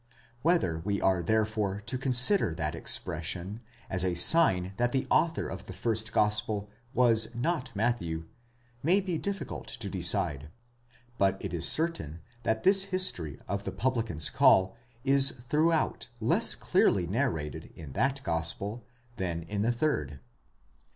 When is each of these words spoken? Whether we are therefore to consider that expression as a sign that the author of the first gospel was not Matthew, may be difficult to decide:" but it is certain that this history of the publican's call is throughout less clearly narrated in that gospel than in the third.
Whether 0.41 0.79
we 0.79 0.99
are 0.99 1.21
therefore 1.21 1.79
to 1.81 1.95
consider 1.95 2.55
that 2.55 2.73
expression 2.73 3.59
as 3.87 4.03
a 4.03 4.15
sign 4.15 4.73
that 4.77 4.93
the 4.93 5.05
author 5.11 5.47
of 5.47 5.65
the 5.65 5.73
first 5.73 6.11
gospel 6.11 6.71
was 6.91 7.35
not 7.35 7.71
Matthew, 7.75 8.25
may 8.81 8.99
be 8.99 9.19
difficult 9.19 9.67
to 9.67 9.89
decide:" 9.91 10.49
but 11.19 11.37
it 11.39 11.53
is 11.53 11.69
certain 11.69 12.19
that 12.41 12.63
this 12.63 12.85
history 12.85 13.39
of 13.47 13.63
the 13.63 13.71
publican's 13.71 14.31
call 14.31 14.75
is 15.03 15.33
throughout 15.49 16.07
less 16.19 16.55
clearly 16.55 17.05
narrated 17.05 17.71
in 17.75 17.91
that 17.91 18.23
gospel 18.23 18.83
than 19.17 19.43
in 19.43 19.61
the 19.61 19.71
third. 19.71 20.19